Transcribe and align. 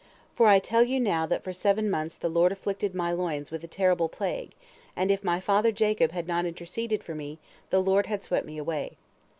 For 0.35 0.47
I 0.47 0.57
tell 0.57 0.81
you 0.83 0.99
now 0.99 1.27
that 1.27 1.43
for 1.43 1.53
seven 1.53 1.87
months 1.87 2.15
the 2.15 2.27
Lord 2.27 2.51
afflicted 2.51 2.95
my 2.95 3.11
loins 3.11 3.51
with 3.51 3.63
a 3.63 3.67
terrible 3.67 4.09
plague, 4.09 4.53
and 4.95 5.11
if 5.11 5.23
my 5.23 5.39
father 5.39 5.71
Jacob 5.71 6.09
had 6.11 6.27
not 6.27 6.47
interceded 6.47 7.03
for 7.03 7.13
me, 7.13 7.37
the 7.69 7.83
Lord 7.83 8.07
had 8.07 8.23
swept 8.23 8.47
me 8.47 8.57
away. 8.57 8.97